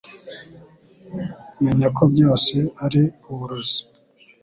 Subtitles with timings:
[1.63, 2.55] Menya ko byose
[2.85, 3.01] ari
[3.31, 3.79] uburozi